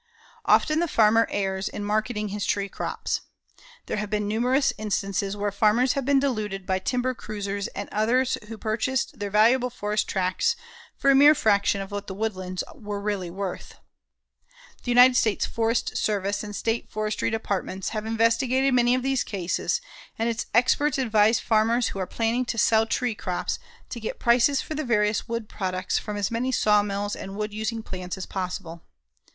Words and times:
Often 0.45 0.79
the 0.79 0.87
farmer 0.87 1.27
errs 1.29 1.69
in 1.69 1.85
marketing 1.85 2.29
his 2.29 2.43
tree 2.47 2.67
crops. 2.69 3.21
There 3.85 3.97
have 3.97 4.09
been 4.09 4.27
numerous 4.27 4.73
instances 4.79 5.37
where 5.37 5.51
farmers 5.51 5.93
have 5.93 6.05
been 6.05 6.19
deluded 6.19 6.65
by 6.65 6.79
timber 6.79 7.13
cruisers 7.13 7.67
and 7.75 7.87
others 7.91 8.35
who 8.47 8.57
purchased 8.57 9.19
their 9.19 9.29
valuable 9.29 9.69
forest 9.69 10.07
tracts 10.09 10.55
for 10.97 11.11
a 11.11 11.15
mere 11.15 11.35
fraction 11.35 11.81
of 11.81 11.91
what 11.91 12.07
the 12.07 12.15
woodlands 12.15 12.63
were 12.73 12.99
really 12.99 13.29
worth. 13.29 13.75
The 14.83 14.89
United 14.89 15.17
States 15.17 15.45
Forest 15.45 15.95
Service 15.95 16.43
and 16.43 16.55
State 16.55 16.89
Forestry 16.91 17.29
Departments 17.29 17.89
have 17.89 18.07
investigated 18.07 18.73
many 18.73 18.95
of 18.95 19.03
these 19.03 19.23
cases 19.23 19.81
and 20.17 20.27
its 20.27 20.47
experts 20.55 20.97
advise 20.97 21.39
farmers 21.39 21.89
who 21.89 21.99
are 21.99 22.07
planning 22.07 22.43
to 22.45 22.57
sell 22.57 22.87
tree 22.87 23.13
crops 23.13 23.59
to 23.89 23.99
get 23.99 24.17
prices 24.17 24.61
for 24.61 24.73
the 24.73 24.83
various 24.83 25.27
wood 25.27 25.47
products 25.47 25.99
from 25.99 26.17
as 26.17 26.31
many 26.31 26.51
sawmills 26.51 27.15
and 27.15 27.35
wood 27.37 27.53
using 27.53 27.83
plants 27.83 28.17
as 28.17 28.25
possible. 28.25 28.81